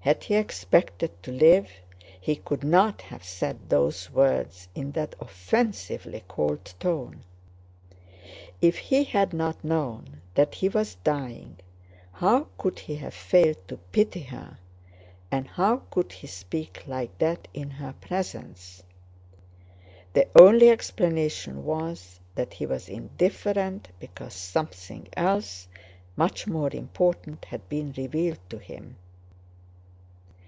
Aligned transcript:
Had 0.00 0.24
he 0.24 0.36
expected 0.36 1.22
to 1.22 1.30
live 1.30 1.68
he 2.18 2.36
could 2.36 2.64
not 2.64 3.02
have 3.02 3.22
said 3.22 3.68
those 3.68 4.10
words 4.10 4.66
in 4.74 4.92
that 4.92 5.14
offensively 5.20 6.24
cold 6.26 6.64
tone. 6.80 7.24
If 8.62 8.78
he 8.78 9.04
had 9.04 9.34
not 9.34 9.62
known 9.62 10.22
that 10.32 10.54
he 10.54 10.70
was 10.70 10.94
dying, 11.04 11.58
how 12.10 12.46
could 12.56 12.78
he 12.78 12.94
have 12.96 13.12
failed 13.12 13.58
to 13.68 13.76
pity 13.92 14.20
her 14.22 14.56
and 15.30 15.46
how 15.46 15.82
could 15.90 16.12
he 16.12 16.26
speak 16.26 16.84
like 16.86 17.18
that 17.18 17.46
in 17.52 17.68
her 17.68 17.92
presence? 18.00 18.82
The 20.14 20.26
only 20.40 20.70
explanation 20.70 21.66
was 21.66 22.18
that 22.34 22.54
he 22.54 22.64
was 22.64 22.88
indifferent, 22.88 23.88
because 24.00 24.32
something 24.32 25.06
else, 25.18 25.68
much 26.16 26.46
more 26.46 26.70
important, 26.74 27.44
had 27.44 27.68
been 27.68 27.92
revealed 27.94 28.40
to 28.48 28.56
him. 28.58 28.96